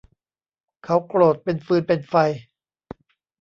[0.83, 2.15] เขาโกรธเป็นฟืนเป็นไฟ